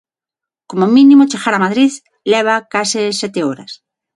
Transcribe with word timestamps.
Como 0.69 0.85
mínimo 0.97 1.29
chegar 1.31 1.53
a 1.55 1.63
Madrid 1.65 1.91
leva 2.31 2.55
case 2.73 3.01
sete 3.21 3.39
horas. 3.47 3.71